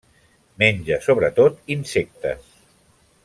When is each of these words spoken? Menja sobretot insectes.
Menja 0.63 0.97
sobretot 1.07 1.61
insectes. 1.77 2.49